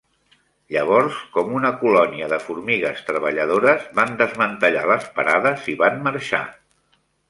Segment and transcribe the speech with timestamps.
[0.75, 6.47] Llavors, coma una colònia de formigues treballadores, van desmantellar les parades i van marxar.